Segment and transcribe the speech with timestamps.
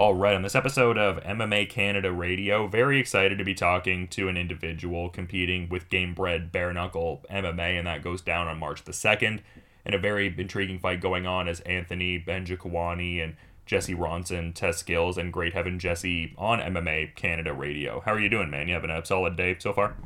[0.00, 4.28] All right, on this episode of MMA Canada Radio, very excited to be talking to
[4.28, 8.82] an individual competing with Game Gamebred Bare Knuckle MMA, and that goes down on March
[8.84, 9.40] the 2nd.
[9.84, 13.36] And a very intriguing fight going on as Anthony Njokuani and
[13.66, 18.00] Jesse Ronson test skills and Great Heaven Jesse on MMA Canada Radio.
[18.02, 18.68] How are you doing, man?
[18.68, 19.98] You having a solid day so far?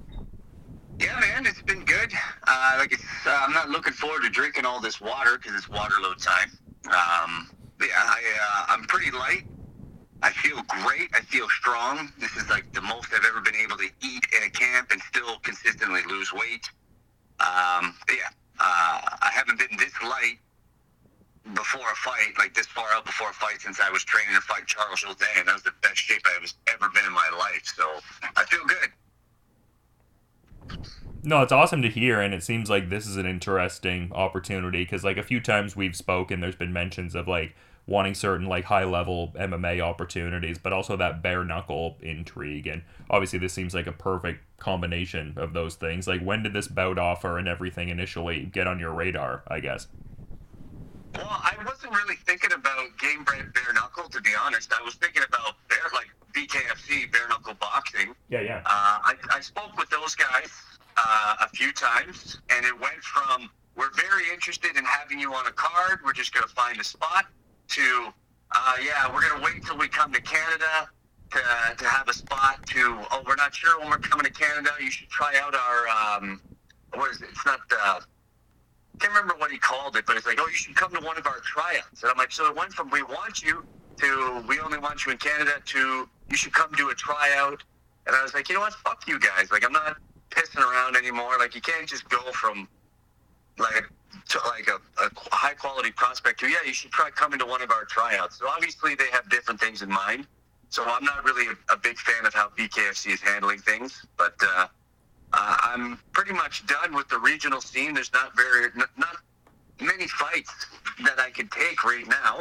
[0.98, 2.12] Yeah, man, it's been good.
[2.48, 6.16] Uh, like uh, I'm not looking forward to drinking all this water because it's Waterloo
[6.16, 6.50] time.
[6.86, 7.48] Um,
[7.80, 9.44] yeah, I, uh, I'm pretty light.
[10.24, 11.10] I feel great.
[11.12, 12.10] I feel strong.
[12.18, 15.00] This is like the most I've ever been able to eat in a camp and
[15.02, 16.66] still consistently lose weight.
[17.40, 20.38] Um, yeah, uh, I haven't been this light
[21.52, 24.40] before a fight, like this far out before a fight, since I was training to
[24.40, 27.28] fight Charles Jourdain, and that was the best shape I was ever been in my
[27.38, 27.74] life.
[27.76, 27.84] So
[28.34, 28.88] I feel good.
[31.22, 35.04] No, it's awesome to hear, and it seems like this is an interesting opportunity because,
[35.04, 37.54] like, a few times we've spoken, there's been mentions of like
[37.86, 42.66] wanting certain like high level MMA opportunities, but also that bare knuckle intrigue.
[42.66, 46.06] And obviously, this seems like a perfect combination of those things.
[46.06, 49.42] Like, when did this bout offer and everything initially get on your radar?
[49.48, 49.88] I guess.
[51.14, 54.72] Well, I wasn't really thinking about game Gamebred bare knuckle, to be honest.
[54.72, 58.14] I was thinking about bare like BKFC bare knuckle boxing.
[58.28, 58.62] Yeah, yeah.
[58.66, 60.50] Uh, I, I spoke with those guys
[60.96, 65.46] uh, a few times, and it went from we're very interested in having you on
[65.46, 66.00] a card.
[66.04, 67.26] We're just going to find a spot
[67.68, 68.08] to,
[68.54, 70.88] uh, yeah, we're going to wait until we come to Canada
[71.30, 71.40] to,
[71.76, 74.70] to have a spot to, oh, we're not sure when we're coming to Canada.
[74.80, 76.40] You should try out our, um,
[76.94, 77.28] what is it?
[77.30, 78.00] It's not, uh,
[79.00, 81.18] can't remember what he called it, but it's like, oh, you should come to one
[81.18, 82.02] of our tryouts.
[82.02, 83.64] And I'm like, so it went from we want you
[83.96, 87.62] to we only want you in Canada to you should come do a tryout.
[88.06, 88.74] And I was like, you know what?
[88.74, 89.50] Fuck you guys.
[89.50, 89.96] Like, I'm not
[90.30, 91.38] pissing around anymore.
[91.38, 92.68] Like, you can't just go from
[93.58, 93.88] like
[94.28, 97.70] to like a, a high quality prospect yeah, you should try coming to one of
[97.70, 98.38] our tryouts.
[98.38, 100.26] So obviously they have different things in mind.
[100.68, 104.34] So I'm not really a, a big fan of how BKFC is handling things, but
[104.42, 104.66] uh,
[105.32, 107.94] uh, I'm pretty much done with the regional scene.
[107.94, 109.16] There's not very n- not
[109.80, 110.52] many fights
[111.04, 112.40] that I could take right now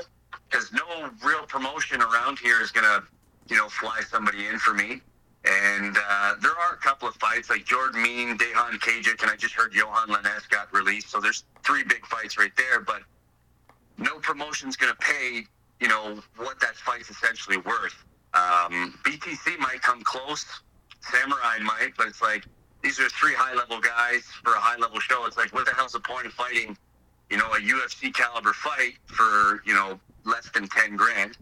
[0.50, 3.04] because no real promotion around here is gonna,
[3.50, 5.02] you know, fly somebody in for me.
[5.54, 9.36] And uh, there are a couple of fights like Jordan Mein, Dejan Kajic, and I
[9.36, 11.10] just heard Yohan Lainesse got released.
[11.10, 13.02] So there's three big fights right there, but
[13.98, 15.44] no promotion's going to pay,
[15.80, 17.96] you know, what that fight's essentially worth.
[18.34, 20.46] Um, BTC might come close,
[21.02, 22.46] Samurai might, but it's like
[22.82, 25.26] these are three high level guys for a high level show.
[25.26, 26.78] It's like, what the hell's the point of fighting,
[27.30, 31.38] you know, a UFC caliber fight for, you know, less than 10 grand?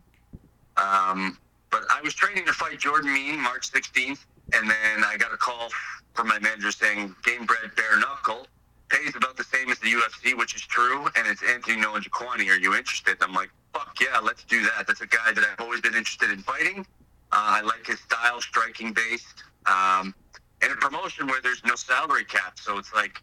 [0.77, 1.37] Um,
[1.71, 5.37] but I was training to fight Jordan Mein March 16th, and then I got a
[5.37, 5.69] call
[6.13, 8.45] from my manager saying game Gamebred bare knuckle
[8.89, 12.49] pays about the same as the UFC, which is true, and it's Anthony Njokuani.
[12.49, 13.15] Are you interested?
[13.21, 14.85] I'm like, fuck yeah, let's do that.
[14.85, 16.85] That's a guy that I've always been interested in fighting.
[17.31, 20.13] Uh, I like his style, striking based, um,
[20.61, 22.59] and a promotion where there's no salary cap.
[22.59, 23.21] So it's like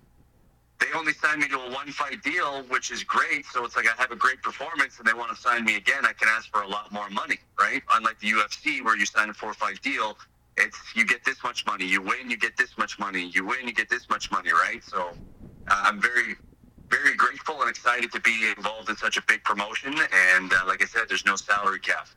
[0.80, 3.44] they only signed me to a one fight deal, which is great.
[3.46, 6.04] So it's like I have a great performance and they want to sign me again.
[6.04, 7.82] I can ask for a lot more money, right?
[7.94, 10.16] Unlike the UFC where you sign a four fight deal,
[10.56, 13.66] it's you get this much money, you win, you get this much money, you win,
[13.66, 14.82] you get this much money, right?
[14.84, 15.10] So
[15.68, 16.36] uh, I'm very,
[16.90, 19.94] very grateful and excited to be involved in such a big promotion.
[20.30, 22.08] And uh, like I said, there's no salary cap.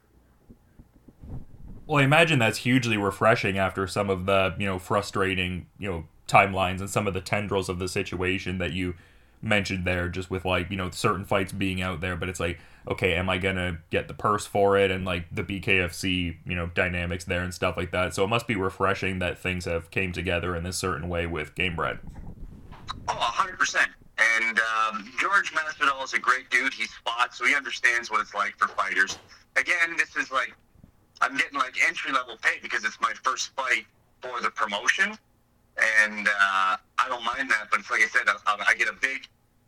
[1.87, 6.03] Well, I imagine that's hugely refreshing after some of the you know frustrating you know
[6.31, 8.95] timelines and some of the tendrils of the situation that you
[9.41, 12.59] mentioned there just with like you know certain fights being out there but it's like
[12.87, 14.91] okay am i gonna get the purse for it?
[14.91, 18.13] And like the bkfc you know dynamics there and stuff like that.
[18.13, 21.55] So it must be refreshing that things have came together in this certain way with
[21.55, 21.99] Gamebred
[23.07, 23.85] oh 100%
[24.17, 26.73] and um, george masvidal is a great dude.
[26.73, 29.17] He's fought so he understands what it's like for fighters.
[29.55, 30.55] Again this is like
[31.21, 33.85] i'm getting like entry level pay because it's my first fight
[34.21, 35.17] for the promotion
[35.81, 37.67] and uh, I don't mind that.
[37.69, 39.27] But it's like I said, I, I get a big,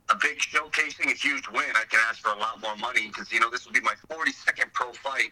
[0.09, 1.69] a big showcasing, a huge win.
[1.75, 3.95] I can ask for a lot more money because you know this will be my
[4.09, 5.31] 42nd pro fight,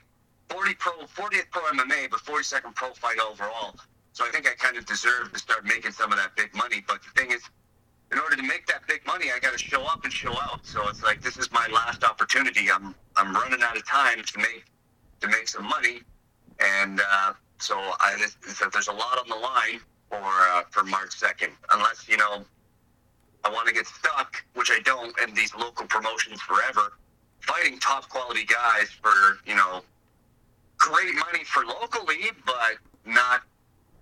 [0.50, 3.76] 40 pro, 40th pro MMA, but 42nd pro fight overall.
[4.14, 6.84] So I think I kind of deserve to start making some of that big money.
[6.86, 7.42] But the thing is,
[8.12, 10.66] in order to make that big money, I got to show up and show out.
[10.66, 12.70] So it's like this is my last opportunity.
[12.70, 14.66] I'm I'm running out of time to make
[15.22, 16.02] to make some money,
[16.60, 18.18] and uh, so I,
[18.74, 19.80] there's a lot on the line
[20.12, 22.44] for uh, for March second, unless you know
[23.44, 26.94] I want to get stuck, which I don't, in these local promotions forever.
[27.40, 29.82] Fighting top quality guys for you know
[30.78, 33.42] great money for locally, but not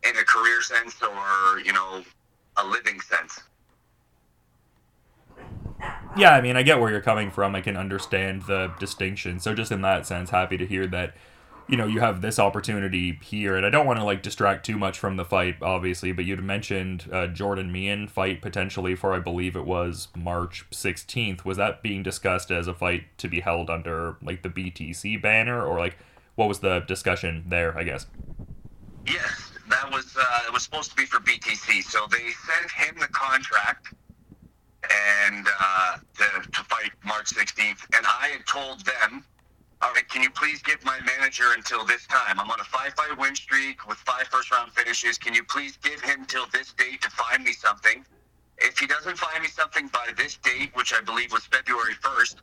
[0.03, 2.03] in a career sense or you know
[2.57, 3.41] a living sense.
[6.17, 7.55] Yeah, I mean, I get where you're coming from.
[7.55, 9.39] I can understand the distinction.
[9.39, 11.13] So, just in that sense, happy to hear that
[11.69, 14.77] you know, you have this opportunity here, and I don't want to like distract too
[14.77, 19.19] much from the fight, obviously, but you'd mentioned uh, Jordan Mein fight potentially for, I
[19.19, 21.45] believe it was March 16th.
[21.45, 25.63] Was that being discussed as a fight to be held under like the BTC banner,
[25.63, 25.97] or like
[26.35, 27.77] what was the discussion there?
[27.77, 28.07] I guess.
[29.05, 31.83] Yes, that was uh, it was supposed to be for BTC.
[31.83, 33.93] So they sent him the contract
[35.23, 39.23] and uh, to, to fight March 16th, and I had told them
[39.81, 42.37] all right, can you please give my manager until this time?
[42.39, 45.17] I'm on a five fight win streak with five first round finishes.
[45.17, 48.05] Can you please give him till this date to find me something?
[48.57, 52.35] If he doesn't find me something by this date, which I believe was February 1st,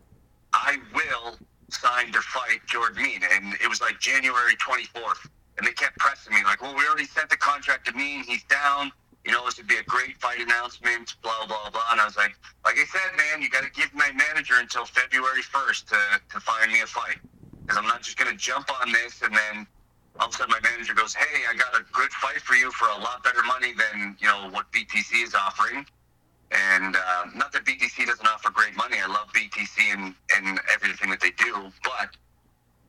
[0.55, 1.37] I will
[1.69, 3.21] sign to fight Jordan Mein.
[3.35, 5.29] And it was like January 24th.
[5.59, 8.23] And they kept pressing me, like, well, we already sent the contract to Mein.
[8.25, 8.93] He's down.
[9.27, 11.83] You know, this would be a great fight announcement, blah, blah, blah.
[11.91, 14.85] And I was like, like I said, man, you got to give my manager until
[14.85, 15.99] February 1st to,
[16.31, 17.19] to find me a fight.
[17.63, 19.67] Because I'm not just going to jump on this and then
[20.21, 22.71] all of a sudden my manager goes, hey, I got a good fight for you
[22.71, 25.85] for a lot better money than, you know, what BTC is offering.
[26.53, 28.99] And uh, not that BTC doesn't offer great money.
[29.03, 31.73] I love BTC and, and everything that they do.
[31.83, 32.17] But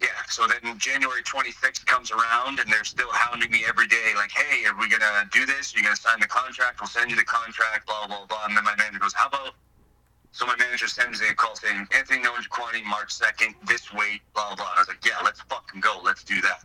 [0.02, 4.32] yeah, so then January 26th comes around and they're still hounding me every day, like,
[4.32, 5.74] hey, are we going to do this?
[5.74, 6.80] Are you going to sign the contract?
[6.80, 8.46] We'll send you the contract, blah, blah, blah.
[8.48, 9.56] And then my manager goes, how about.
[10.34, 14.56] So my manager sends me a call saying, Anthony Njokuani, March 2nd, this weight, blah,
[14.56, 14.70] blah.
[14.76, 16.00] I was like, yeah, let's fucking go.
[16.04, 16.64] Let's do that.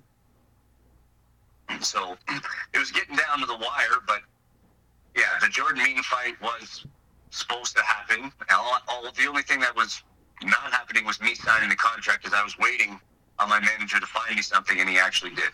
[1.83, 2.19] So
[2.75, 4.21] it was getting down to the wire, but
[5.17, 6.85] yeah, the Jordan Mein fight was
[7.31, 8.31] supposed to happen.
[8.51, 10.03] All, all, the only thing that was
[10.43, 13.01] not happening was me signing the contract because I was waiting
[13.39, 15.51] on my manager to find me something, and he actually did.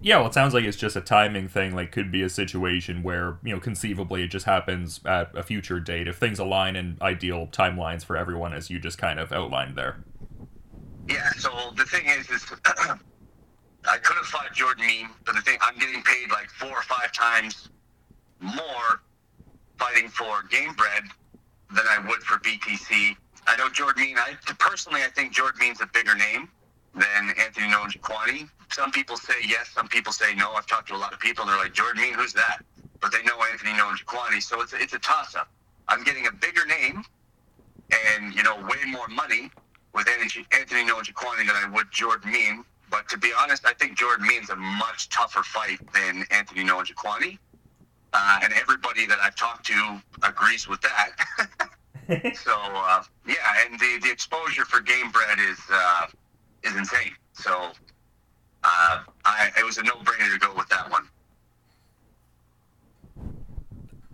[0.00, 1.74] Yeah, well, it sounds like it's just a timing thing.
[1.74, 5.80] Like, could be a situation where you know, conceivably, it just happens at a future
[5.80, 9.76] date if things align in ideal timelines for everyone, as you just kind of outlined
[9.76, 9.96] there.
[11.08, 11.30] Yeah.
[11.32, 15.78] So the thing is, is I could have fought Jordan Mein, but the thing I'm
[15.78, 17.70] getting paid like four or five times
[18.40, 19.02] more
[19.78, 21.10] fighting for Gamebred
[21.74, 23.16] than I would for BTC
[23.48, 24.18] I know Jordan Mein.
[24.18, 26.50] I personally, I think Jordan Mein's a bigger name
[26.94, 28.48] than Anthony Njokuani.
[28.70, 30.52] Some people say yes, some people say no.
[30.52, 32.62] I've talked to a lot of people, they're like, Jordan Mein, who's that?
[33.00, 35.48] But they know Anthony Njokuani, so it's a, it's a toss up.
[35.88, 37.02] I'm getting a bigger name
[38.14, 39.50] and you know way more money
[39.94, 42.64] with Anthony Njokuani than I would Jordan Mein.
[42.90, 47.38] But to be honest, I think Jordan Mein's a much tougher fight than Anthony Njokuani.
[48.12, 51.10] Uh, and everybody that I've talked to agrees with that.
[52.08, 53.34] so uh, yeah,
[53.64, 56.06] and the, the exposure for Gamebred is uh,
[56.62, 57.12] is insane.
[57.34, 57.70] So
[58.64, 61.08] uh, I, it was a no brainer to go with that one.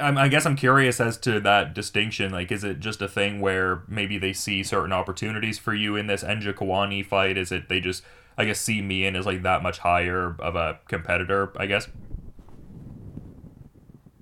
[0.00, 2.32] I guess I'm curious as to that distinction.
[2.32, 6.08] Like, is it just a thing where maybe they see certain opportunities for you in
[6.08, 7.38] this Njokuani fight?
[7.38, 8.02] Is it they just,
[8.36, 11.52] I guess, see me in as like that much higher of a competitor?
[11.56, 11.88] I guess.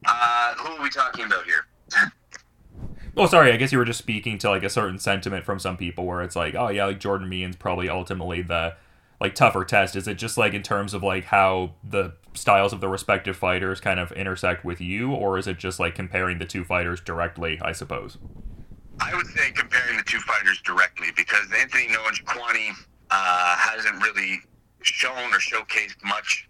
[0.06, 1.66] Uh, who are we talking about here?
[3.16, 3.52] Oh, sorry.
[3.52, 6.22] I guess you were just speaking to like a certain sentiment from some people where
[6.22, 8.74] it's like, oh yeah, like Jordan Mein's probably ultimately the
[9.20, 9.94] like tougher test.
[9.96, 13.80] Is it just like in terms of like how the styles of the respective fighters
[13.80, 17.60] kind of intersect with you, or is it just like comparing the two fighters directly?
[17.62, 18.18] I suppose.
[19.00, 22.70] I would say comparing the two fighters directly because Anthony Njokuani
[23.10, 24.40] uh, hasn't really
[24.82, 26.48] shown or showcased much,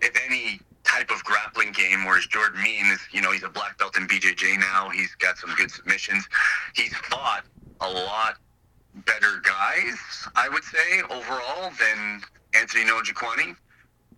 [0.00, 0.60] if any,
[0.98, 4.08] type of grappling game, whereas Jordan Mein is, you know, he's a black belt in
[4.08, 4.88] BJJ now.
[4.88, 6.26] He's got some good submissions.
[6.74, 7.44] He's fought
[7.80, 8.38] a lot
[9.06, 9.96] better guys,
[10.34, 12.22] I would say, overall than
[12.54, 13.54] Anthony Njokuani.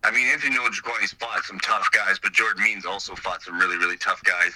[0.02, 3.76] I mean, Anthony Njokuani's fought some tough guys, but Jordan Mein's also fought some really,
[3.76, 4.52] really tough guys.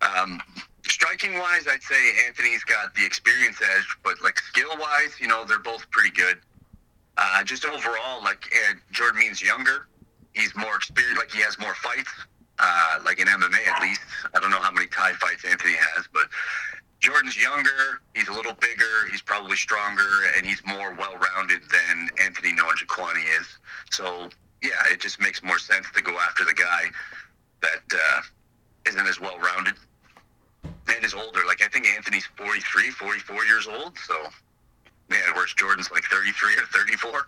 [0.00, 0.40] Um,
[0.86, 5.44] striking wise, I'd say Anthony's got the experience edge, but like skill wise, you know,
[5.44, 6.38] they're both pretty good.
[7.18, 9.88] Uh, just overall, like uh, Jordan Mein's younger
[10.38, 12.10] he's more experienced, like he has more fights,
[12.58, 14.00] uh, like in MMA at least.
[14.34, 16.28] I don't know how many Thai fights Anthony has, but
[17.00, 22.52] Jordan's younger, he's a little bigger, he's probably stronger, and he's more well-rounded than Anthony
[22.52, 23.46] Njokuani is.
[23.90, 24.28] So
[24.62, 26.84] yeah, it just makes more sense to go after the guy
[27.62, 28.20] that uh,
[28.96, 29.74] not as well-rounded
[30.64, 31.40] and is older.
[31.46, 34.14] Like I think Anthony's 43, 44 years old, so
[35.10, 37.26] yeah, whereas Jordan's like 33 or 34.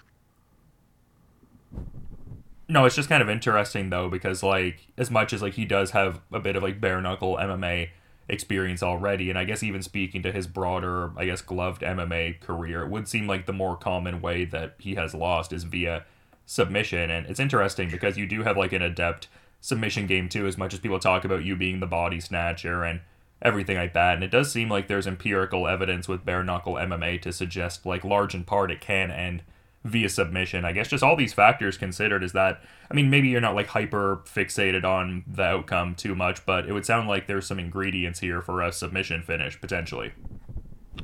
[2.71, 5.91] No, it's just kind of interesting though because like as much as like he does
[5.91, 7.89] have a bit of like bare knuckle MMA
[8.29, 12.83] experience already, and I guess even speaking to his broader, I guess gloved MMA career,
[12.83, 16.05] it would seem like the more common way that he has lost is via
[16.47, 19.27] submission, and it's interesting because you do have like an adept
[19.61, 20.47] submission game too.
[20.47, 23.01] As much as people talk about you being the body snatcher and
[23.43, 24.15] everything like that.
[24.15, 28.05] And it does seem like there's empirical evidence with bare knuckle MMA to suggest, like,
[28.05, 29.43] large in part, it can end
[29.85, 30.65] via submission.
[30.65, 33.69] I guess just all these factors considered is that, I mean, maybe you're not like
[33.69, 38.21] hyper fixated on the outcome too much, but it would sound like there's some ingredients
[38.21, 40.13] here for a submission finish potentially.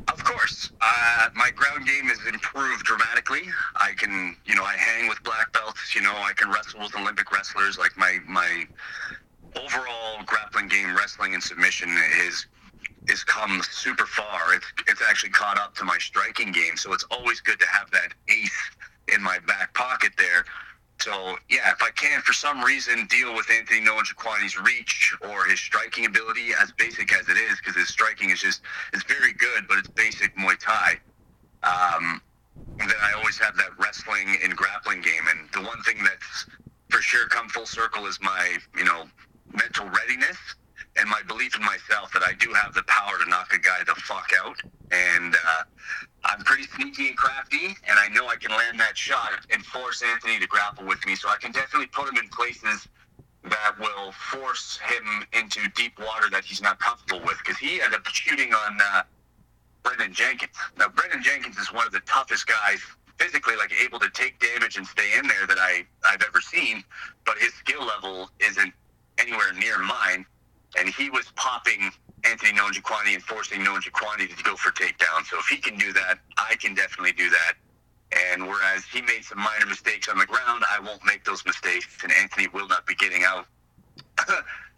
[0.09, 0.73] Of course.
[0.80, 3.42] Uh, my ground game has improved dramatically.
[3.76, 5.95] I can, you know, I hang with black belts.
[5.95, 7.78] You know, I can wrestle with Olympic wrestlers.
[7.78, 8.66] Like my my
[9.56, 11.88] overall grappling game, wrestling and submission
[12.26, 12.47] is
[13.09, 14.55] is come super far.
[14.55, 16.76] It's it's actually caught up to my striking game.
[16.76, 18.71] So it's always good to have that ace
[19.14, 20.45] in my back pocket there.
[21.00, 25.61] So yeah, if I can for some reason deal with Anthony Njokuani's reach or his
[25.61, 28.62] striking ability, as basic as it is, because his striking is just
[28.93, 30.99] it's very good, but it's basic Muay Thai.
[31.62, 32.21] Um,
[32.78, 36.47] then I always have that wrestling and grappling game, and the one thing that's
[36.88, 39.05] for sure come full circle is my you know
[39.52, 40.38] mental readiness
[40.97, 43.81] and my belief in myself that I do have the power to knock a guy
[43.87, 44.61] the fuck out.
[44.91, 45.62] And uh,
[46.25, 50.03] I'm pretty sneaky and crafty, and I know I can land that shot and force
[50.03, 51.15] Anthony to grapple with me.
[51.15, 52.88] So I can definitely put him in places
[53.45, 57.38] that will force him into deep water that he's not comfortable with.
[57.38, 59.03] Because he ended up shooting on uh,
[59.83, 60.53] Brendan Jenkins.
[60.79, 62.81] Now, Brendan Jenkins is one of the toughest guys
[63.19, 66.85] physically like able to take damage and stay in there that I I've ever seen,
[67.25, 68.73] but his skill level isn't
[69.19, 70.26] anywhere near mine
[70.79, 71.91] and he was popping
[72.25, 75.25] Anthony Njokuani and forcing Njokuani to go for takedown.
[75.25, 77.55] So if he can do that, I can definitely do that.
[78.33, 81.87] And whereas he made some minor mistakes on the ground, I won't make those mistakes,
[82.03, 83.47] and Anthony will not be getting out.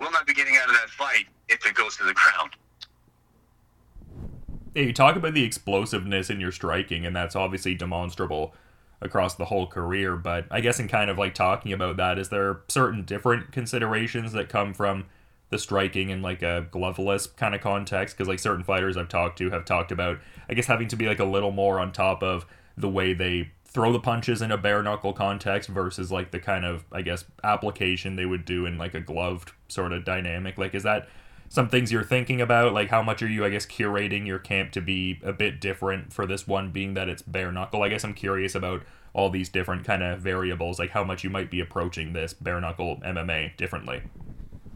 [0.00, 2.52] will not be getting out of that fight if it goes to the ground.
[4.74, 8.54] Yeah, you talk about the explosiveness in your striking, and that's obviously demonstrable
[9.00, 10.16] across the whole career.
[10.16, 14.32] But I guess in kind of like talking about that, is there certain different considerations
[14.32, 15.06] that come from
[15.50, 19.38] the striking in like a gloveless kind of context because like certain fighters I've talked
[19.38, 22.22] to have talked about I guess having to be like a little more on top
[22.22, 26.40] of the way they throw the punches in a bare knuckle context versus like the
[26.40, 30.58] kind of I guess application they would do in like a gloved sort of dynamic.
[30.58, 31.08] Like is that
[31.48, 32.74] some things you're thinking about?
[32.74, 36.12] Like how much are you I guess curating your camp to be a bit different
[36.12, 37.82] for this one being that it's bare knuckle?
[37.82, 38.82] I guess I'm curious about
[39.14, 42.60] all these different kind of variables like how much you might be approaching this bare
[42.60, 44.02] knuckle MMA differently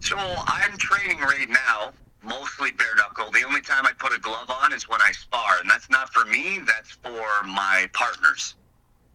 [0.03, 1.93] so I'm training right now,
[2.23, 3.31] mostly bare knuckle.
[3.31, 6.13] The only time I put a glove on is when I spar, and that's not
[6.13, 8.57] for me, that's for my partners.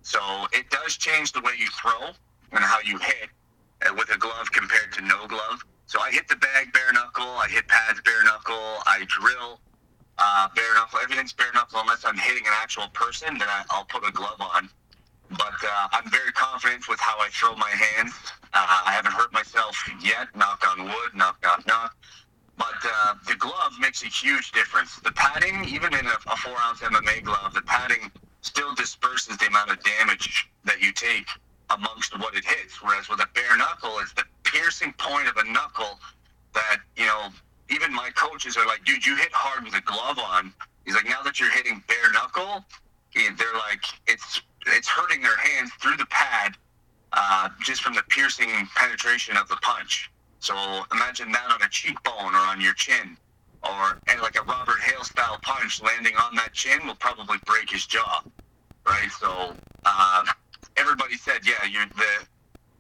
[0.02, 0.20] So
[0.54, 2.12] it does change the way you throw
[2.54, 3.30] and how you hit
[3.86, 5.64] uh, with a glove compared to no glove.
[5.88, 9.60] So I hit the bag bare knuckle, I hit pads bare knuckle, I drill
[10.18, 11.00] uh, bare knuckle.
[11.04, 14.40] Everything's bare knuckle unless I'm hitting an actual person, then I, will put a glove
[14.40, 14.70] on.
[15.32, 18.14] But uh, I'm very confident with how I throw my hands.
[18.54, 21.96] Uh, I haven't hurt myself yet, knock on wood, knock, knock, knock.
[22.58, 24.96] But uh, the glove makes a huge difference.
[24.98, 28.12] The padding, even in a, a four ounce MMA glove, the padding
[28.42, 31.28] still disperses the amount of damage that you take
[31.70, 32.82] amongst what it hits.
[32.82, 36.00] Whereas with a bare knuckle, it's the piercing point of a knuckle
[36.54, 37.28] that, you know,
[37.70, 40.54] even my coaches are like, dude, you hit hard with a glove on.
[40.86, 42.64] He's like, now that you're hitting bare knuckle,
[43.14, 46.56] they're like, it's it's hurting their hands through the pad
[47.14, 50.12] uh, just from the piercing penetration of the punch.
[50.40, 50.56] So
[50.92, 53.18] imagine that on a cheekbone or on your chin,
[53.64, 57.86] or like a Robert Hale style punch landing on that chin will probably break his
[57.86, 58.24] jaw,
[58.86, 59.10] right?
[59.20, 60.26] So uh,
[60.78, 62.26] everybody said, yeah, you the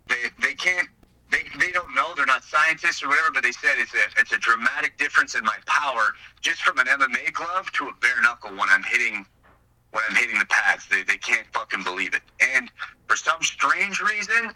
[0.07, 0.87] they they can't
[1.29, 4.31] they, they don't know they're not scientists or whatever, but they said it's a it's
[4.31, 8.51] a dramatic difference in my power just from an MMA glove to a bare knuckle
[8.51, 9.25] when I'm hitting
[9.91, 10.87] when I'm hitting the pads.
[10.87, 12.21] They, they can't fucking believe it.
[12.55, 12.69] And
[13.07, 14.51] for some strange reason,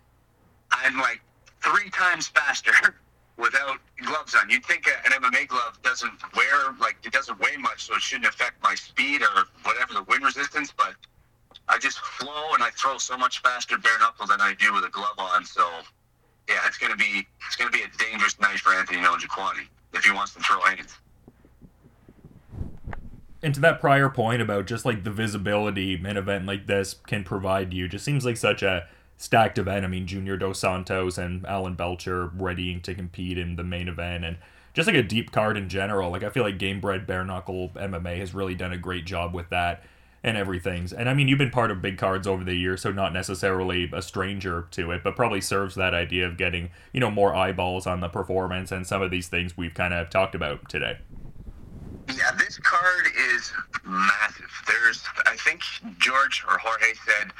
[0.71, 1.21] I'm like
[1.61, 2.73] three times faster
[3.37, 4.49] without gloves on.
[4.49, 8.27] You'd think an MMA glove doesn't wear, like, it doesn't weigh much, so it shouldn't
[8.27, 10.95] affect my speed or whatever the wind resistance, but
[11.67, 14.83] I just flow and I throw so much faster bare knuckle than I do with
[14.83, 15.45] a glove on.
[15.45, 15.65] So,
[16.49, 20.11] yeah, it's gonna be it's gonna be a dangerous night for Anthony Njokuani if he
[20.11, 20.97] wants to throw hands
[23.43, 27.23] and to that prior point about just like the visibility an event like this can
[27.23, 29.85] provide you, just seems like such a stacked event.
[29.85, 34.25] I mean, Junior Dos Santos and Alan Belcher readying to compete in the main event,
[34.25, 34.37] and
[34.73, 36.11] just like a deep card in general.
[36.11, 39.49] Like I feel like Gamebred Bare Knuckle MMA has really done a great job with
[39.49, 39.83] that
[40.23, 40.87] and everything.
[40.95, 43.89] And I mean, you've been part of big cards over the years, so not necessarily
[43.91, 47.87] a stranger to it, but probably serves that idea of getting you know more eyeballs
[47.87, 50.97] on the performance and some of these things we've kind of talked about today.
[52.07, 53.51] Yeah, this card is
[53.85, 54.51] massive.
[54.67, 55.61] There's, I think
[55.99, 57.31] George or Jorge said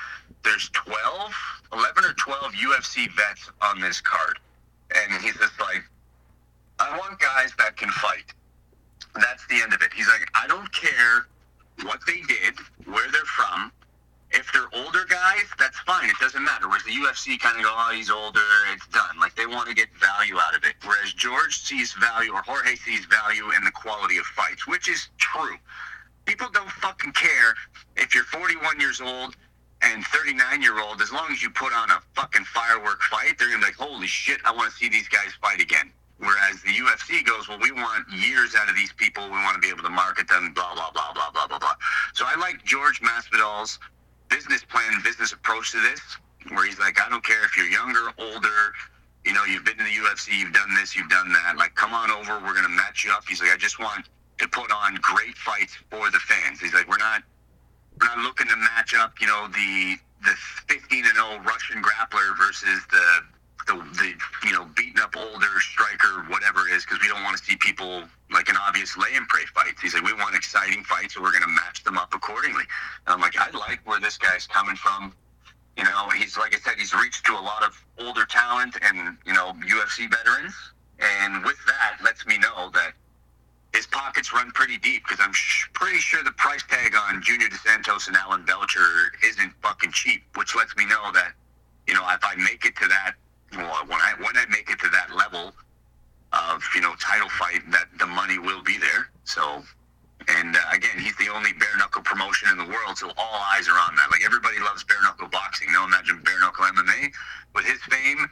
[0.43, 1.31] there's 12,
[1.73, 4.39] 11 or 12 UFC vets on this card.
[4.95, 5.83] And he's just like,
[6.79, 8.33] I want guys that can fight.
[9.15, 9.91] That's the end of it.
[9.93, 11.27] He's like, I don't care
[11.83, 13.71] what they did, where they're from.
[14.31, 16.09] If they're older guys, that's fine.
[16.09, 16.67] It doesn't matter.
[16.67, 18.39] Whereas the UFC kind of go, oh, he's older,
[18.73, 19.19] it's done.
[19.19, 20.75] Like they want to get value out of it.
[20.85, 25.09] Whereas George sees value, or Jorge sees value in the quality of fights, which is
[25.17, 25.57] true.
[26.25, 27.55] People don't fucking care
[27.97, 29.35] if you're 41 years old
[29.81, 31.01] and 39 year old.
[31.01, 34.07] As long as you put on a fucking firework fight, they're gonna be like, holy
[34.07, 35.91] shit, I want to see these guys fight again.
[36.19, 39.25] Whereas the UFC goes, well, we want years out of these people.
[39.25, 41.73] We want to be able to market them, blah, blah, blah, blah, blah, blah, blah.
[42.13, 43.79] So I like George Masvidal's
[44.31, 46.01] business plan, business approach to this,
[46.49, 48.73] where he's like, I don't care if you're younger, older,
[49.25, 51.57] you know, you've been in the UFC, you've done this, you've done that.
[51.57, 52.39] Like, come on over.
[52.43, 53.23] We're to match you up.
[53.27, 54.09] He's like, I just want
[54.39, 56.59] to put on great fights for the fans.
[56.59, 57.21] He's like, we're not,
[57.99, 60.33] we're not looking to match up, you know, the, the
[60.67, 63.05] 15 and 0 Russian grappler versus the
[63.67, 64.13] the, the
[64.47, 67.55] you know beaten up older striker, whatever it is, because we don't want to see
[67.57, 69.81] people like an obvious lay and pray fights.
[69.81, 72.63] He's like, we want exciting fights, so we're going to match them up accordingly.
[73.05, 75.13] And I'm like, I like where this guy's coming from.
[75.77, 79.17] You know, he's like I said, he's reached to a lot of older talent and
[79.25, 80.53] you know UFC veterans,
[80.99, 82.93] and with that, lets me know that
[83.73, 87.47] his pockets run pretty deep because I'm sh- pretty sure the price tag on Junior
[87.47, 91.33] Dos Santos and Alan Belcher isn't fucking cheap, which lets me know that
[91.87, 93.13] you know if I make it to that
[93.55, 95.53] well, when I when I make it to that level
[96.33, 99.09] of you know title fight, that the money will be there.
[99.23, 99.63] So,
[100.27, 103.67] and uh, again, he's the only bare knuckle promotion in the world, so all eyes
[103.67, 104.11] are on that.
[104.11, 105.67] Like everybody loves bare knuckle boxing.
[105.71, 107.11] Now imagine bare knuckle MMA
[107.53, 108.27] with his fame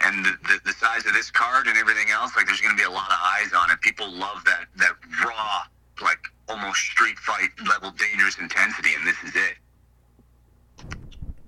[0.00, 2.34] and the, the, the size of this card and everything else.
[2.36, 3.80] Like there's going to be a lot of eyes on it.
[3.80, 5.62] People love that that raw,
[6.02, 9.56] like almost street fight level dangerous intensity, and this is it.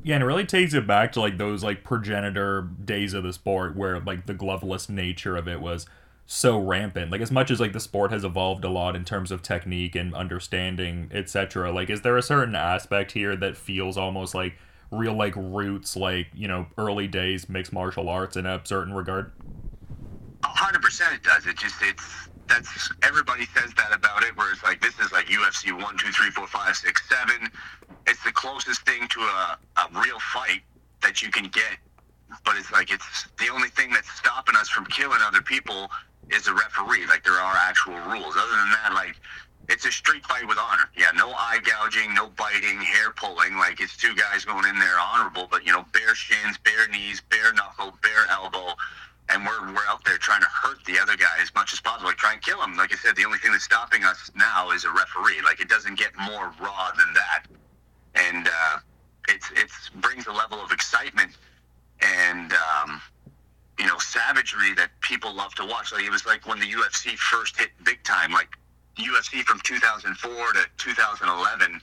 [0.04, 3.32] Yeah, and it really takes it back to like those like progenitor days of the
[3.32, 5.87] sport where like the gloveless nature of it was
[6.26, 7.11] so rampant.
[7.11, 9.96] Like as much as like the sport has evolved a lot in terms of technique
[9.96, 11.73] and understanding, etc.
[11.73, 14.58] Like is there a certain aspect here that feels almost like
[14.90, 19.33] real like roots like, you know, early days mixed martial arts in a certain regard?
[20.44, 21.46] hundred percent it does.
[21.46, 24.37] It just it's that's everybody says that about it.
[24.37, 27.50] Where it's like this is like UFC one, two, three, four, five, six, seven.
[28.07, 30.62] It's the closest thing to a, a real fight
[31.02, 31.78] that you can get.
[32.44, 35.90] But it's like it's the only thing that's stopping us from killing other people
[36.30, 37.07] is a referee.
[37.07, 38.37] Like there are actual rules.
[38.37, 39.16] Other than that, like
[39.68, 40.90] it's a street fight with honor.
[40.96, 43.57] Yeah, no eye gouging, no biting, hair pulling.
[43.57, 47.22] Like it's two guys going in there honorable, but you know, bare shins, bare knees,
[47.30, 48.74] bare knuckle, bare elbow
[49.30, 52.08] and we're, we're out there trying to hurt the other guy as much as possible,
[52.08, 52.76] like try and kill him.
[52.76, 55.40] Like I said, the only thing that's stopping us now is a referee.
[55.44, 57.44] Like it doesn't get more raw than that,
[58.14, 58.78] and uh,
[59.28, 61.32] it's it's brings a level of excitement
[62.00, 63.00] and um,
[63.78, 65.92] you know savagery that people love to watch.
[65.92, 68.48] Like it was like when the UFC first hit big time, like
[68.96, 71.80] UFC from 2004 to 2011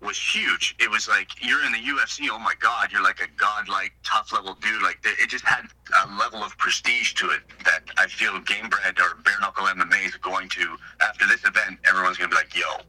[0.00, 0.76] was huge.
[0.78, 2.28] It was like you're in the UFC.
[2.30, 4.82] Oh my God, you're like a godlike, tough level dude.
[4.82, 5.64] Like it just had
[6.04, 10.16] a level of prestige to it that I feel Gamebred or bare knuckle MMA is
[10.16, 10.76] going to.
[11.00, 12.80] After this event, everyone's gonna be like, "Yo,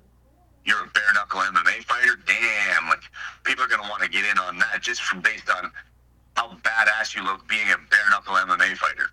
[0.66, 2.16] you're a bare knuckle MMA fighter?
[2.26, 3.04] Damn!" Like
[3.44, 5.72] people are gonna want to get in on that just from based on
[6.36, 9.10] how badass you look being a bare knuckle MMA fighter.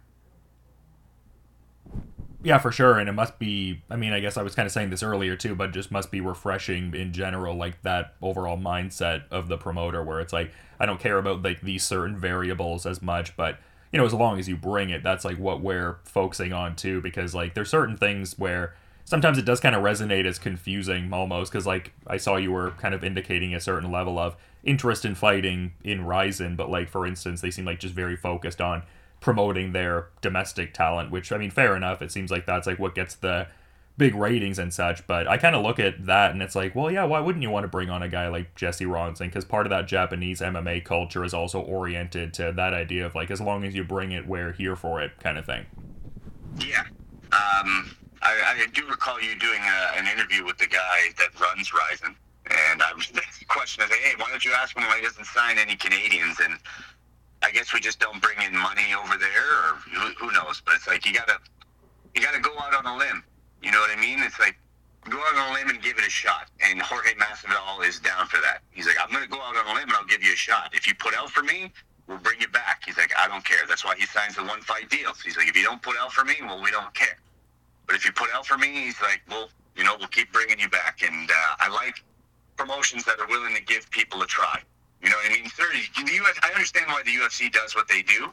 [2.44, 2.98] Yeah, for sure.
[2.98, 5.35] And it must be, I mean, I guess I was kind of saying this earlier
[5.35, 10.02] too, but just must be refreshing in general, like that overall mindset of the promoter
[10.04, 13.59] where it's like, I don't care about like these certain variables as much, but
[13.92, 17.00] you know, as long as you bring it, that's like what we're focusing on too,
[17.00, 18.74] because like there's certain things where
[19.07, 22.72] sometimes it does kind of resonate as confusing almost, because like I saw you were
[22.72, 27.07] kind of indicating a certain level of interest in fighting in Rizin, but like for
[27.07, 28.83] instance, they seem like just very focused on
[29.24, 32.02] promoting their domestic talent, which I mean, fair enough.
[32.02, 33.46] It seems like that's like what gets the
[33.96, 35.06] big ratings and such.
[35.06, 37.48] But I kind of look at that and it's like, well, yeah, why wouldn't you
[37.48, 39.20] want to bring on a guy like Jesse Ronson?
[39.20, 43.30] Because part of that Japanese MMA culture is also oriented to that idea of like,
[43.30, 45.64] as long as you bring it, we're here for it, kind of thing.
[46.60, 46.82] Yeah.
[47.32, 51.72] Um, I, I do recall you doing a, an interview with the guy that runs
[51.72, 52.14] Rizin.
[52.44, 55.24] And I was the question is, hey, why don't you ask him why he doesn't
[55.24, 56.37] sign any Canadians?
[56.44, 56.58] And
[57.44, 60.62] I guess we just don't bring in money over there, or who, who knows?
[60.64, 61.38] But it's like you gotta
[62.14, 63.22] you gotta go out on a limb.
[63.62, 64.20] You know what I mean?
[64.20, 64.57] It's like
[65.09, 66.48] go out on a limb and give it a shot.
[66.61, 68.62] And Jorge Masvidal is down for that.
[68.70, 70.70] He's like, I'm gonna go out on a limb and I'll give you a shot.
[70.72, 71.70] If you put out for me,
[72.07, 72.83] we'll bring you back.
[72.87, 73.66] He's like, I don't care.
[73.68, 75.20] That's why he signs the one fight deals.
[75.20, 77.18] He's like, if you don't put out for me, well, we don't care.
[77.87, 80.59] But if you put out for me, he's like, well, you know, we'll keep bringing
[80.59, 81.02] you back.
[81.02, 82.02] And uh, I like
[82.57, 84.62] promotions that are willing to give people a try.
[85.04, 85.50] You know what I mean?
[86.06, 88.32] The US, I understand why the UFC does what they do,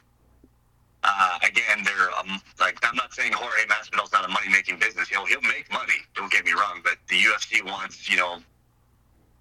[1.03, 5.11] Uh, again, they're um, like I'm not saying Jorge Masvidal's not a money making business.
[5.11, 5.97] Know, he'll make money.
[6.15, 8.39] Don't get me wrong, but the UFC wants you know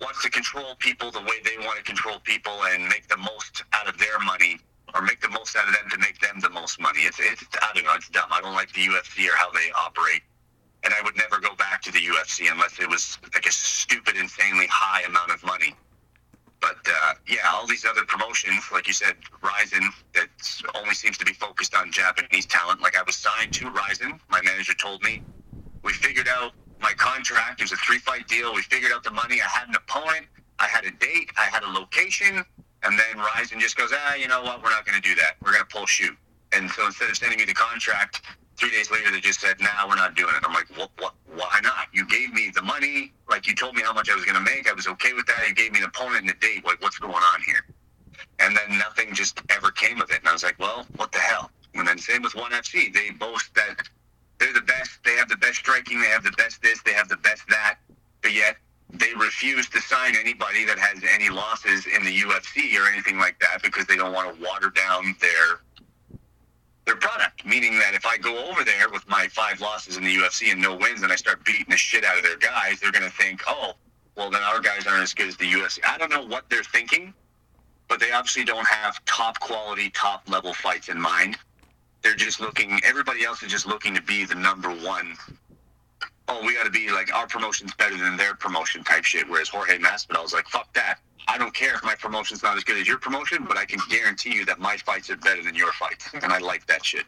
[0.00, 3.62] wants to control people the way they want to control people and make the most
[3.74, 4.58] out of their money
[4.94, 7.00] or make the most out of them to make them the most money.
[7.02, 7.94] It's it's I don't know.
[7.94, 8.30] It's dumb.
[8.32, 10.22] I don't like the UFC or how they operate.
[10.84, 14.16] And I would never go back to the UFC unless it was like a stupid,
[14.16, 15.76] insanely high amount of money.
[16.60, 20.28] But uh, yeah, all these other promotions, like you said, Rizin, that
[20.74, 22.82] only seems to be focused on Japanese talent.
[22.82, 24.20] Like I was signed to Rizin.
[24.30, 25.22] My manager told me
[25.82, 27.60] we figured out my contract.
[27.60, 28.54] It was a three fight deal.
[28.54, 29.40] We figured out the money.
[29.40, 30.26] I had an opponent.
[30.58, 31.30] I had a date.
[31.38, 32.44] I had a location.
[32.82, 34.62] And then Rizin just goes, ah, you know what?
[34.62, 35.36] We're not going to do that.
[35.42, 36.16] We're going to pull shoot.
[36.52, 38.22] And so instead of sending me the contract,
[38.60, 40.42] three days later they just said, nah, we're not doing it.
[40.46, 41.88] I'm like, what, what, why not?
[41.92, 43.12] You gave me the money.
[43.28, 44.68] Like you told me how much I was going to make.
[44.68, 45.48] I was okay with that.
[45.48, 46.64] You gave me an opponent and a date.
[46.64, 47.64] Like, what's going on here?
[48.38, 50.18] And then nothing just ever came of it.
[50.20, 51.50] And I was like, well, what the hell?
[51.74, 52.92] And then same with ONE FC.
[52.92, 53.88] They boast that
[54.38, 54.98] they're the best.
[55.04, 56.00] They have the best striking.
[56.00, 56.82] They have the best this.
[56.82, 57.76] They have the best that.
[58.22, 58.56] But yet
[58.92, 63.38] they refuse to sign anybody that has any losses in the UFC or anything like
[63.40, 65.60] that because they don't want to water down their
[66.90, 67.46] their product.
[67.46, 70.60] Meaning that if I go over there with my five losses in the UFC and
[70.60, 73.16] no wins, and I start beating the shit out of their guys, they're going to
[73.16, 73.74] think, oh,
[74.16, 75.78] well then our guys aren't as good as the UFC.
[75.86, 77.14] I don't know what they're thinking,
[77.88, 81.36] but they obviously don't have top quality, top level fights in mind.
[82.02, 82.80] They're just looking.
[82.84, 85.16] Everybody else is just looking to be the number one
[86.30, 89.28] oh, we got to be like our promotion's better than their promotion type shit.
[89.28, 90.98] Whereas Jorge Masvidal was like, fuck that.
[91.28, 93.80] I don't care if my promotion's not as good as your promotion, but I can
[93.88, 97.04] guarantee you that my fights are better than your fights, and I like that shit.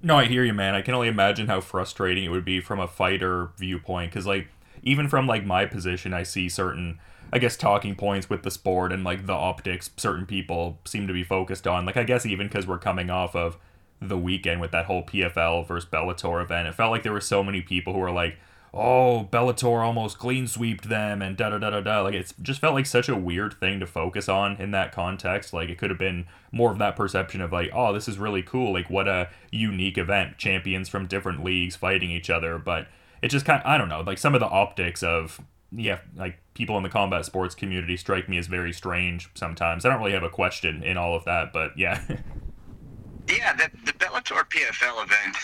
[0.00, 0.74] No, I hear you, man.
[0.74, 4.48] I can only imagine how frustrating it would be from a fighter viewpoint, because like
[4.82, 7.00] even from like my position, I see certain,
[7.32, 11.12] I guess, talking points with the sport and like the optics certain people seem to
[11.12, 11.84] be focused on.
[11.84, 13.58] Like I guess even because we're coming off of
[14.00, 16.68] the weekend with that whole PFL versus Bellator event.
[16.68, 18.38] It felt like there were so many people who were like,
[18.72, 22.00] "Oh, Bellator almost clean sweeped them," and da da da da da.
[22.02, 25.52] Like it just felt like such a weird thing to focus on in that context.
[25.52, 28.42] Like it could have been more of that perception of like, "Oh, this is really
[28.42, 28.72] cool.
[28.72, 30.38] Like what a unique event.
[30.38, 32.88] Champions from different leagues fighting each other." But
[33.22, 35.40] it just kind of, I don't know, like some of the optics of
[35.72, 39.84] yeah, like people in the combat sports community strike me as very strange sometimes.
[39.84, 42.02] I don't really have a question in all of that, but yeah.
[43.28, 45.36] Yeah, the, the Bellator PFL event,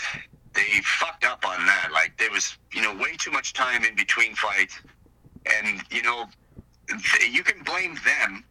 [0.53, 1.89] they fucked up on that.
[1.93, 4.79] Like there was, you know, way too much time in between fights,
[5.45, 6.25] and you know,
[7.29, 8.43] you can blame them,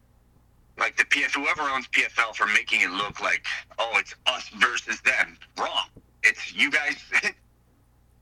[0.78, 3.44] like the PF, whoever owns PFL, for making it look like,
[3.78, 5.36] oh, it's us versus them.
[5.58, 5.86] Wrong.
[6.22, 6.96] It's you guys.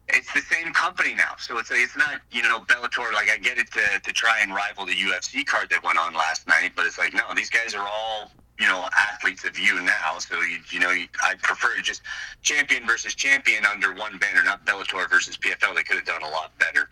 [0.08, 3.12] it's the same company now, so it's it's not you know Bellator.
[3.12, 6.14] Like I get it to to try and rival the UFC card that went on
[6.14, 9.80] last night, but it's like no, these guys are all you know athletes of you
[9.80, 10.18] now.
[10.18, 12.02] So you, you know I prefer just
[12.42, 15.74] champion versus champion under one banner, not Bellator versus PFL.
[15.74, 16.88] They could have done a lot better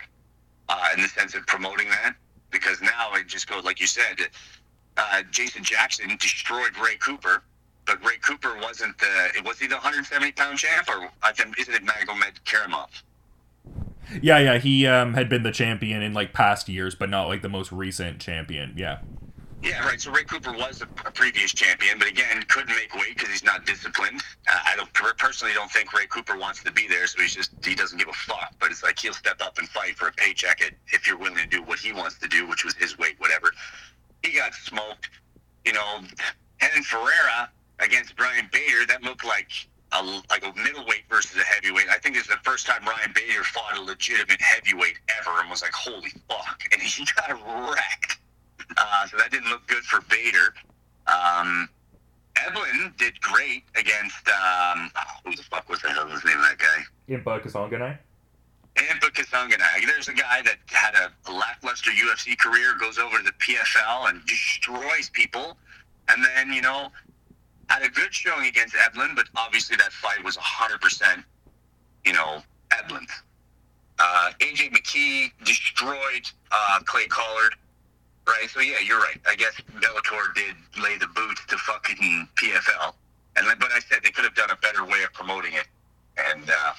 [0.69, 2.15] uh, in the sense of promoting that
[2.51, 4.29] because now it just goes like you said.
[4.97, 7.45] Uh, Jason Jackson destroyed Ray Cooper,
[7.87, 11.73] but Ray Cooper wasn't the was he the 170 pound champ or I think isn't
[11.73, 12.89] it Magomed Karamov?
[14.23, 17.43] Yeah, yeah, he um, had been the champion in like past years, but not like
[17.43, 18.75] the most recent champion.
[18.77, 18.99] Yeah.
[19.63, 20.01] Yeah, right.
[20.01, 23.45] So Ray Cooper was a, a previous champion, but again, couldn't make weight because he's
[23.45, 24.23] not disciplined.
[24.51, 27.51] Uh, I don't personally don't think Ray Cooper wants to be there, so he's just
[27.63, 28.55] he doesn't give a fuck.
[28.59, 31.37] But it's like he'll step up and fight for a paycheck at, if you're willing
[31.37, 33.53] to do what he wants to do, which was his weight, whatever.
[34.23, 35.11] He got smoked.
[35.67, 36.01] You know,
[36.63, 39.51] Renan Ferreira against Ryan Bader, that looked like
[39.93, 41.87] a, like a middleweight versus a heavyweight.
[41.91, 45.63] I think it's the first time Ryan Bader fought a legitimate heavyweight ever, and was
[45.63, 47.31] like, "Holy fuck!" And he got
[47.71, 48.20] wrecked.
[48.77, 50.55] Uh, so that didn't look good for Bader.
[51.07, 51.69] Um,
[52.37, 56.39] Eblen did great against um, oh, who the fuck was the hell was the name
[56.39, 57.15] of that guy?
[57.15, 57.99] Impa Kasanganay.
[58.77, 59.87] Impa Kasanganay.
[59.87, 64.25] There's a guy that had a lackluster UFC career, goes over to the PFL and
[64.27, 65.57] destroys people,
[66.09, 66.91] and then you know
[67.71, 71.23] had a good showing against Eblen, but obviously that fight was 100%,
[72.05, 73.07] you know, Eblen.
[73.99, 77.55] Uh, AJ McKee destroyed uh, Clay Collard
[78.27, 78.49] right?
[78.49, 79.19] So yeah, you're right.
[79.27, 82.95] I guess Bellator did lay the boots to fucking PFL,
[83.37, 85.67] and but I said they could have done a better way of promoting it,
[86.17, 86.73] and uh,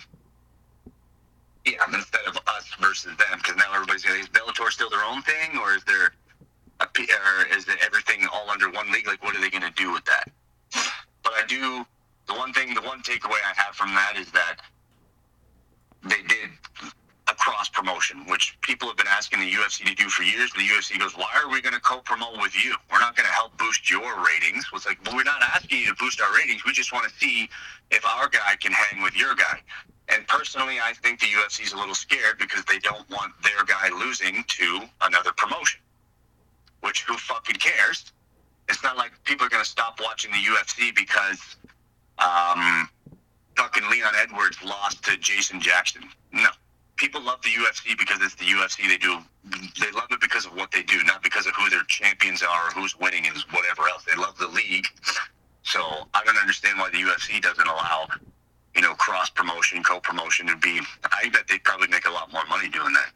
[1.65, 5.21] yeah, instead of us versus them, because now everybody's going, is Bellator still their own
[5.23, 6.13] thing, or is there
[6.79, 9.07] a P, or is it everything all under one league?
[9.07, 10.29] Like, what are they going to do with that?
[11.23, 11.85] But I do.
[12.27, 14.57] The one thing, the one takeaway I have from that is that
[16.03, 16.49] they did
[17.41, 20.51] cross promotion, which people have been asking the UFC to do for years.
[20.53, 22.75] The UFC goes, "Why are we going to co-promote with you?
[22.91, 24.71] We're not going to help boost your ratings.
[24.71, 26.63] Was like, well, we're not asking you to boost our ratings.
[26.63, 27.49] We just want to see
[27.89, 29.61] if our guy can hang with your guy.
[30.09, 33.63] And personally, I think the UFC is a little scared because they don't want their
[33.65, 35.81] guy losing to another promotion.
[36.81, 38.11] Which who fucking cares?
[38.69, 41.55] It's not like people are going to stop watching the UFC because
[42.19, 42.89] um,
[43.57, 46.03] fucking Leon Edwards lost to Jason Jackson.
[46.31, 46.49] No.
[47.01, 48.87] People love the UFC because it's the UFC.
[48.87, 49.17] They do.
[49.79, 52.67] They love it because of what they do, not because of who their champions are
[52.67, 54.03] or who's winning and whatever else.
[54.05, 54.85] They love the league.
[55.63, 55.79] So
[56.13, 58.07] I don't understand why the UFC doesn't allow,
[58.75, 60.79] you know, cross promotion, co promotion to be.
[61.03, 63.11] I bet they'd probably make a lot more money doing that.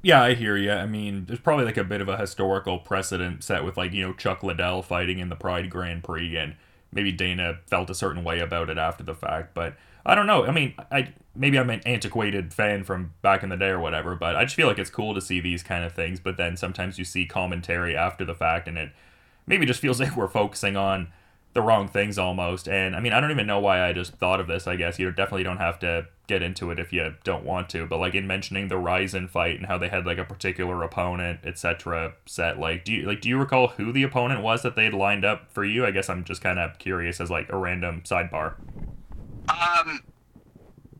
[0.00, 0.70] Yeah, I hear you.
[0.70, 4.06] I mean, there's probably like a bit of a historical precedent set with like you
[4.06, 6.54] know Chuck Liddell fighting in the Pride Grand Prix, and
[6.92, 9.54] maybe Dana felt a certain way about it after the fact.
[9.54, 10.46] But I don't know.
[10.46, 14.16] I mean, I maybe I'm an antiquated fan from back in the day or whatever,
[14.16, 16.20] but I just feel like it's cool to see these kind of things.
[16.20, 18.90] But then sometimes you see commentary after the fact, and it
[19.46, 21.08] maybe just feels like we're focusing on
[21.54, 22.68] the wrong things almost.
[22.68, 24.66] And I mean, I don't even know why I just thought of this.
[24.66, 27.86] I guess you definitely don't have to get into it if you don't want to.
[27.86, 31.40] But like in mentioning the Rizin fight and how they had like a particular opponent,
[31.44, 32.14] etc.
[32.26, 35.24] Set like, do you like do you recall who the opponent was that they'd lined
[35.24, 35.84] up for you?
[35.84, 38.54] I guess I'm just kind of curious as like a random sidebar.
[39.48, 40.02] Um,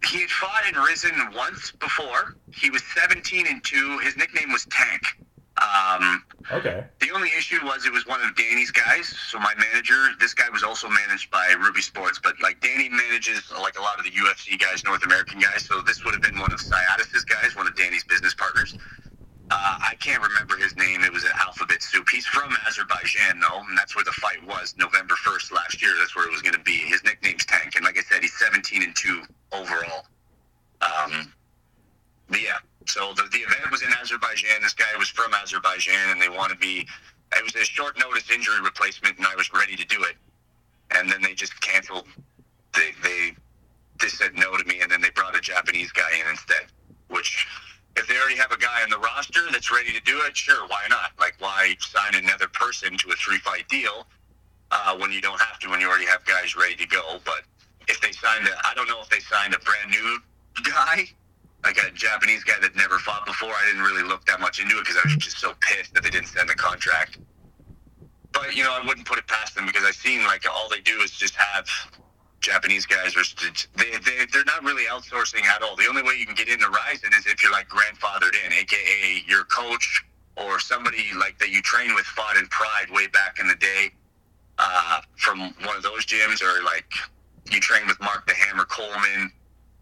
[0.05, 2.37] he had fought in Rizin once before.
[2.53, 3.99] He was 17 and two.
[3.99, 5.03] His nickname was Tank.
[5.59, 6.85] Um, okay.
[7.01, 9.09] The only issue was it was one of Danny's guys.
[9.29, 13.51] So my manager, this guy was also managed by Ruby Sports, but like Danny manages
[13.61, 15.65] like a lot of the UFC guys, North American guys.
[15.65, 18.77] So this would have been one of Ciatis's guys, one of Danny's business partners.
[19.51, 21.03] Uh, I can't remember his name.
[21.03, 22.09] It was an alphabet soup.
[22.11, 25.93] He's from Azerbaijan, though, and that's where the fight was November 1st last year.
[25.99, 26.77] That's where it was going to be.
[26.77, 30.05] His nickname's Tank, and like I said, he's 17 and 2 overall.
[30.83, 31.33] Um,
[32.29, 33.93] but yeah, so the, the event was in
[34.29, 34.63] Azerbaijan.
[34.63, 36.87] This guy was from Azerbaijan, and they wanted me.
[37.37, 40.17] It was a short notice injury replacement, and I was ready to do it.
[40.91, 42.07] And then they just canceled.
[42.75, 43.37] They they
[43.99, 46.67] just said no to me, and then they brought a Japanese guy in instead.
[47.09, 47.47] Which,
[47.97, 50.67] if they already have a guy on the roster that's ready to do it, sure,
[50.69, 51.13] why not?
[51.19, 54.07] Like, why sign another person to a three fight deal
[54.71, 55.71] uh, when you don't have to?
[55.71, 57.19] When you already have guys ready to go.
[57.25, 57.43] But
[57.89, 60.19] if they signed a, I don't know if they signed a brand new
[60.65, 61.09] guy
[61.65, 63.51] like a Japanese guy that never fought before.
[63.51, 66.03] I didn't really look that much into it because I was just so pissed that
[66.03, 67.19] they didn't send the contract.
[68.33, 70.81] But you know, I wouldn't put it past them because I've seen like all they
[70.81, 71.67] do is just have
[72.41, 73.17] Japanese guys.
[73.17, 73.23] Or
[73.77, 75.77] they they they're not really outsourcing at all.
[75.77, 79.23] The only way you can get into Rizin is if you're like grandfathered in, aka
[79.27, 80.05] your coach
[80.37, 83.91] or somebody like that you train with fought in Pride way back in the day
[84.59, 86.93] uh, from one of those gyms, or like
[87.51, 89.33] you train with Mark the Hammer Coleman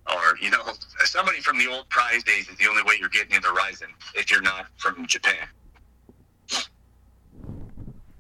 [0.08, 0.62] or you know
[1.04, 4.30] somebody from the old Pride days is the only way you're getting into Rizin if
[4.30, 5.48] you're not from Japan.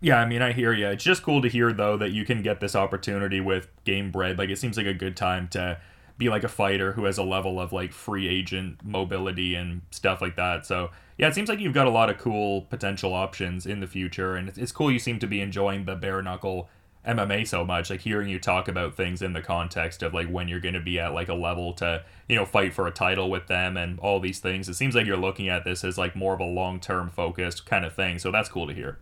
[0.00, 0.88] Yeah, I mean, I hear you.
[0.88, 4.38] It's just cool to hear though that you can get this opportunity with Gamebred.
[4.38, 5.78] Like, it seems like a good time to
[6.18, 10.22] be like a fighter who has a level of like free agent mobility and stuff
[10.22, 10.64] like that.
[10.64, 13.86] So yeah, it seems like you've got a lot of cool potential options in the
[13.86, 14.90] future, and it's cool.
[14.90, 16.68] You seem to be enjoying the bare knuckle
[17.06, 20.48] MMA so much, like hearing you talk about things in the context of like when
[20.48, 23.30] you're going to be at like a level to, you know, fight for a title
[23.30, 24.68] with them and all these things.
[24.68, 27.66] It seems like you're looking at this as like more of a long term focused
[27.66, 28.18] kind of thing.
[28.18, 28.98] So that's cool to hear.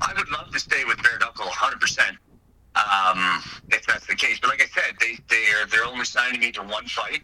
[0.00, 2.16] I would love to stay with Bare Knuckle 100%.
[2.74, 6.50] Um, if that's the case, but like I said, they they're they're only signing me
[6.52, 7.22] to one fight,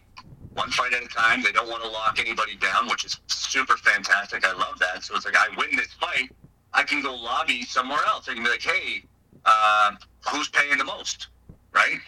[0.53, 1.41] one fight at a time.
[1.41, 4.45] They don't want to lock anybody down, which is super fantastic.
[4.45, 5.03] I love that.
[5.03, 6.29] So it's like I win this fight,
[6.73, 8.29] I can go lobby somewhere else.
[8.29, 9.03] I can be like, hey,
[9.45, 9.91] uh,
[10.27, 11.27] who's paying the most,
[11.73, 11.99] right?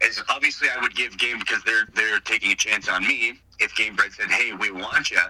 [0.00, 3.34] As obviously I would give game because they're they're taking a chance on me.
[3.58, 5.20] If Gamebred said, "Hey, we want you,"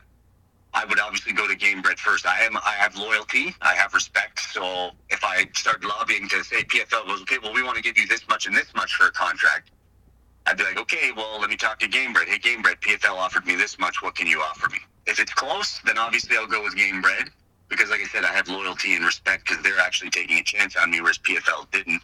[0.72, 2.26] I would obviously go to Gamebred first.
[2.26, 4.38] I am I have loyalty, I have respect.
[4.53, 7.98] So if I start lobbying to say PFL goes, "Okay, well we want to give
[7.98, 9.70] you this much and this much for a contract,"
[10.46, 12.29] I'd be like, "Okay, well let me talk to Gamebred.
[12.29, 14.03] Hey, Gamebred, PFL offered me this much.
[14.03, 17.31] What can you offer me?" If it's close, then obviously I'll go with Gamebred
[17.70, 20.76] because, like I said, I have loyalty and respect because they're actually taking a chance
[20.76, 22.02] on me, whereas PFL didn't,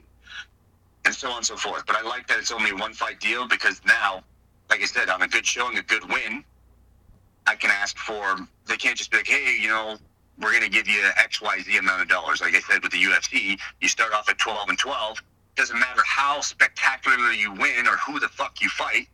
[1.05, 1.85] and so on and so forth.
[1.87, 4.23] But I like that it's only one fight deal because now,
[4.71, 6.45] like I said, on a good showing, a good win,
[7.47, 8.37] I can ask for.
[8.67, 9.97] They can't just be like, hey, you know,
[10.41, 12.41] we're going to give you X, Y, Z amount of dollars.
[12.41, 15.23] Like I said with the UFC, you start off at 12 and 12.
[15.57, 19.09] Doesn't matter how spectacularly you win or who the fuck you fight.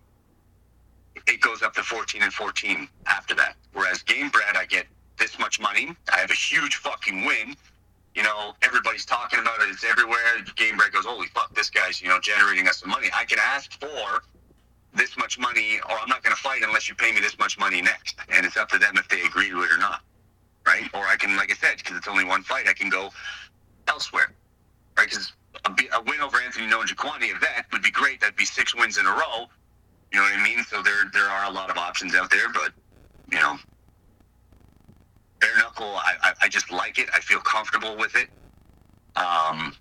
[1.29, 3.55] It goes up to 14 and 14 after that.
[3.73, 4.87] Whereas Gamebred, I get
[5.19, 5.95] this much money.
[6.13, 7.57] I have a huge fucking win.
[8.15, 9.69] You know, everybody's talking about it.
[9.71, 10.19] It's everywhere.
[10.57, 13.09] Gamebred goes, holy fuck, this guy's, you know, generating us some money.
[13.15, 14.23] I can ask for
[14.95, 17.59] this much money, or I'm not going to fight unless you pay me this much
[17.59, 18.17] money next.
[18.29, 20.01] And it's up to them if they agree to it or not.
[20.67, 20.85] right?
[20.95, 23.11] Or I can, like I said, because it's only one fight, I can go
[23.89, 24.33] elsewhere,
[24.97, 25.09] right?
[25.09, 25.33] Because
[25.65, 28.21] a, a, win over Anthony Njokuani, if that would be great.
[28.21, 29.47] That'd be six wins in a row.
[30.13, 30.63] You know what I mean?
[30.65, 32.73] So there there are a lot of options out there, but
[33.31, 33.57] you know,
[35.53, 37.09] bare knuckle, I, I, I just like it.
[37.15, 38.29] I feel comfortable with it.
[39.17, 39.75] Um,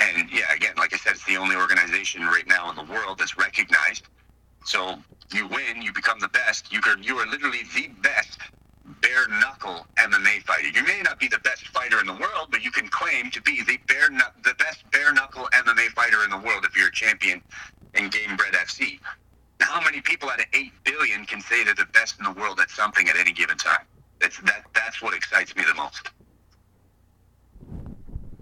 [0.00, 3.18] and yeah, again, like I said, it's the only organization right now in the world
[3.18, 4.04] that's recognized.
[4.64, 4.98] So
[5.32, 6.72] you win, you become the best.
[6.72, 8.38] You are you are literally the best
[9.00, 10.68] bare knuckle MMA fighter.
[10.68, 13.42] You may not be the best fighter in the world, but you can claim to
[13.42, 14.08] be the bare
[14.42, 17.42] the best bare knuckle MMA fighter in the world if you're a champion
[17.94, 18.98] in Gamebred FC.
[19.60, 22.32] Now, How many people out of eight billion can say they're the best in the
[22.32, 23.86] world at something at any given time?
[24.20, 26.10] That's that that's what excites me the most.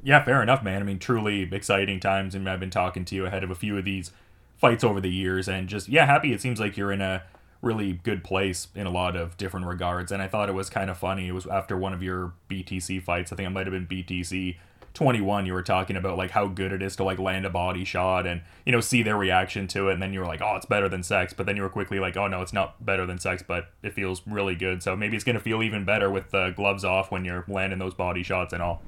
[0.05, 0.83] Yeah, fair enough, man.
[0.83, 3.79] I mean, truly exciting times, and I've been talking to you ahead of a few
[3.79, 4.11] of these
[4.57, 6.33] fights over the years, and just yeah, happy.
[6.33, 7.23] It seems like you're in a
[7.63, 10.11] really good place in a lot of different regards.
[10.13, 11.29] And I thought it was kind of funny.
[11.29, 13.33] It was after one of your BTC fights.
[13.33, 14.57] I think it might have been BTC
[14.95, 15.47] 21.
[15.47, 18.27] You were talking about like how good it is to like land a body shot
[18.27, 19.95] and you know see their reaction to it.
[19.95, 21.33] And then you were like, oh, it's better than sex.
[21.33, 23.95] But then you were quickly like, oh no, it's not better than sex, but it
[23.95, 24.83] feels really good.
[24.83, 27.95] So maybe it's gonna feel even better with the gloves off when you're landing those
[27.95, 28.83] body shots and all.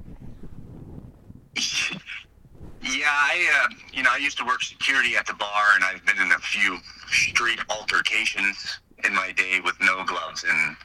[2.82, 6.04] Yeah, I uh, you know I used to work security at the bar, and I've
[6.04, 10.76] been in a few street altercations in my day with no gloves, and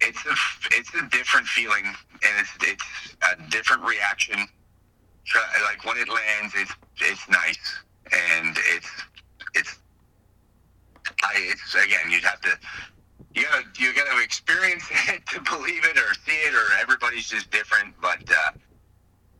[0.00, 0.34] it's a
[0.76, 4.38] it's a different feeling, and it's it's a different reaction.
[5.64, 7.78] Like when it lands, it's it's nice,
[8.12, 8.90] and it's
[9.54, 9.78] it's
[11.22, 12.50] I it's again you'd have to
[13.34, 17.50] you gotta you gotta experience it to believe it or see it, or everybody's just
[17.50, 17.94] different.
[18.00, 18.52] But uh,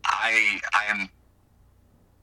[0.04, 1.08] I I am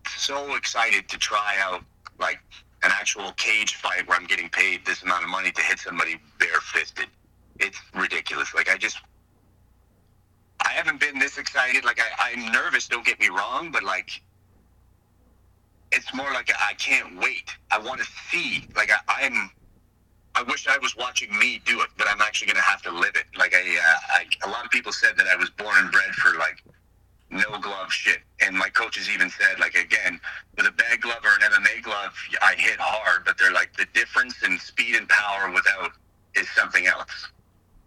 [0.07, 1.83] so excited to try out
[2.19, 2.39] like
[2.83, 6.19] an actual cage fight where I'm getting paid this amount of money to hit somebody
[6.39, 7.07] barefisted.
[7.59, 8.53] It's ridiculous.
[8.53, 8.97] Like I just,
[10.65, 11.85] I haven't been this excited.
[11.85, 12.87] Like I, I'm nervous.
[12.87, 14.21] Don't get me wrong, but like,
[15.91, 17.51] it's more like I can't wait.
[17.71, 18.67] I want to see.
[18.75, 19.51] Like I, I'm.
[20.35, 22.91] I wish I was watching me do it, but I'm actually going to have to
[22.91, 23.25] live it.
[23.35, 26.11] Like I, uh, I, a lot of people said that I was born and bred
[26.13, 26.63] for like
[27.29, 28.19] no glove shit.
[28.41, 30.19] And my coaches even said, like, again,
[30.55, 33.87] with a bag glove or an MMA glove, I hit hard, but they're like, the
[33.93, 35.91] difference in speed and power without
[36.35, 37.29] is something else.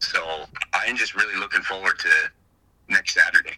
[0.01, 2.11] So I'm just really looking forward to
[2.89, 3.57] next Saturday.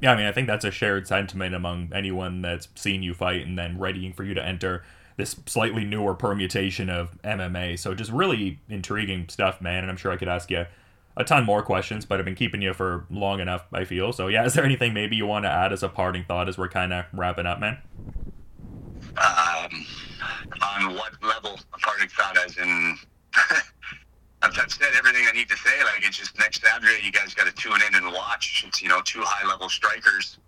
[0.00, 3.46] Yeah, I mean, I think that's a shared sentiment among anyone that's seen you fight
[3.46, 4.84] and then readying for you to enter
[5.16, 7.78] this slightly newer permutation of MMA.
[7.78, 9.78] So just really intriguing stuff, man.
[9.78, 10.66] And I'm sure I could ask you
[11.16, 14.12] a ton more questions, but I've been keeping you for long enough, I feel.
[14.12, 16.58] So, yeah, is there anything maybe you want to add as a parting thought as
[16.58, 17.78] we're kind of wrapping up, man?
[19.16, 19.86] Um,
[20.60, 21.58] on what level?
[21.72, 22.98] A parting thought as in.
[24.46, 25.82] I've, said everything I need to say.
[25.82, 28.64] Like, it's just next Saturday, you guys got to tune in and watch.
[28.66, 30.38] It's, you know, two high level strikers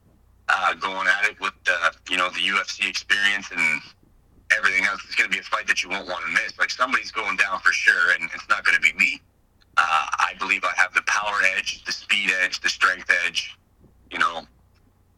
[0.49, 3.81] uh, going at it with, uh, you know, the UFC experience and
[4.57, 5.01] everything else.
[5.05, 6.59] It's going to be a fight that you won't want to miss.
[6.59, 9.21] Like, somebody's going down for sure, and it's not going to be me.
[9.77, 13.57] Uh, I believe I have the power edge, the speed edge, the strength edge.
[14.11, 14.43] You know,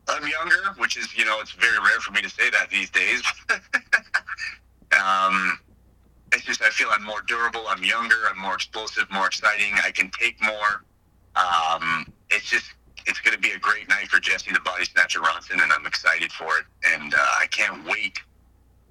[0.09, 2.90] I'm younger, which is, you know, it's very rare for me to say that these
[2.90, 3.23] days.
[5.01, 5.59] um,
[6.51, 7.63] just I feel I'm more durable.
[7.69, 8.17] I'm younger.
[8.29, 9.73] I'm more explosive, more exciting.
[9.85, 10.85] I can take more.
[11.37, 12.67] Um, it's just
[13.07, 15.87] it's going to be a great night for Jesse the Body Snatcher Ronson, and I'm
[15.87, 16.65] excited for it.
[16.93, 18.19] And uh, I can't wait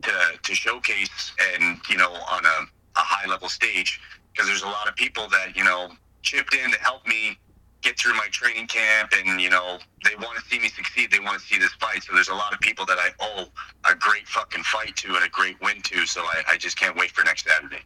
[0.04, 2.58] to to showcase and you know on a,
[2.96, 4.00] a high level stage
[4.32, 5.90] because there's a lot of people that you know
[6.22, 7.38] chipped in to help me
[7.82, 11.20] get through my training camp and you know they want to see me succeed they
[11.20, 12.04] want to see this fight.
[12.04, 13.48] So there's a lot of people that i owe
[13.90, 16.06] a great fucking fight to and a great win to.
[16.06, 17.84] So i, I just can't wait for next saturday.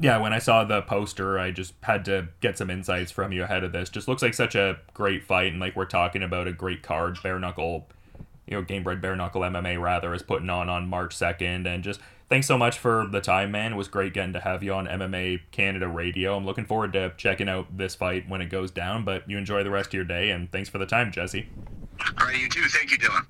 [0.00, 3.44] Yeah when i saw the poster i just had to get some insights from you
[3.44, 3.90] ahead of this.
[3.90, 7.18] Just looks like such a great fight and like we're talking about a great card
[7.22, 7.88] bare knuckle
[8.46, 12.00] you know gamebred bare knuckle mma rather is putting on on march 2nd and just
[12.28, 13.72] thanks so much for the time, man.
[13.72, 16.36] It was great getting to have you on MMA Canada Radio.
[16.36, 19.62] I'm looking forward to checking out this fight when it goes down, but you enjoy
[19.62, 21.48] the rest of your day, and thanks for the time, Jesse.
[22.18, 22.64] All right, you too.
[22.64, 23.26] Thank you, Dylan.